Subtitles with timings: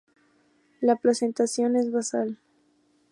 [0.79, 2.39] La placentación es basal.